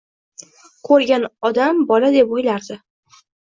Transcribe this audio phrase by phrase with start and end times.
[0.89, 2.81] koʻrgan odam bola deb oʻylardi.